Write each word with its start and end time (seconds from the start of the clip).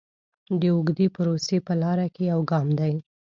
د 0.59 0.61
اوږدې 0.75 1.07
پروسې 1.15 1.57
په 1.67 1.73
لاره 1.81 2.07
کې 2.13 2.23
یو 2.31 2.41
ګام 2.51 2.67
دی. 2.79 2.93